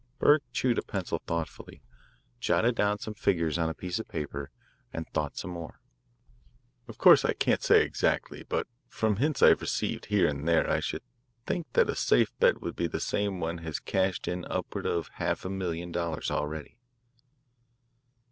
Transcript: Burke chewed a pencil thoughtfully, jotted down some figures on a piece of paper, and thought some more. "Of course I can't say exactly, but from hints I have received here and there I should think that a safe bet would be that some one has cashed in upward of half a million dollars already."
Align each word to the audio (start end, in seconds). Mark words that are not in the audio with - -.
Burke 0.17 0.41
chewed 0.51 0.79
a 0.79 0.81
pencil 0.81 1.21
thoughtfully, 1.27 1.83
jotted 2.39 2.73
down 2.73 2.97
some 2.97 3.13
figures 3.13 3.59
on 3.59 3.69
a 3.69 3.73
piece 3.75 3.99
of 3.99 4.07
paper, 4.07 4.49
and 4.91 5.05
thought 5.07 5.37
some 5.37 5.51
more. 5.51 5.79
"Of 6.87 6.97
course 6.97 7.23
I 7.23 7.33
can't 7.33 7.61
say 7.61 7.83
exactly, 7.83 8.41
but 8.49 8.65
from 8.87 9.17
hints 9.17 9.43
I 9.43 9.49
have 9.49 9.61
received 9.61 10.07
here 10.07 10.27
and 10.27 10.47
there 10.47 10.67
I 10.67 10.79
should 10.79 11.03
think 11.45 11.67
that 11.73 11.87
a 11.87 11.93
safe 11.95 12.31
bet 12.39 12.61
would 12.63 12.75
be 12.75 12.87
that 12.87 12.99
some 12.99 13.39
one 13.39 13.59
has 13.59 13.79
cashed 13.79 14.27
in 14.27 14.43
upward 14.45 14.87
of 14.87 15.07
half 15.19 15.45
a 15.45 15.51
million 15.51 15.91
dollars 15.91 16.31
already." 16.31 16.79